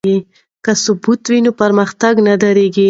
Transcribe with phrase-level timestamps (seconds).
[0.65, 2.79] که ثبات وي نو پرمختګ نه دریږي.